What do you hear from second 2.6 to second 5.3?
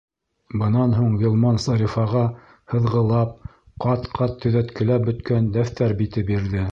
һыҙғылап, ҡат-ҡат төҙәткеләп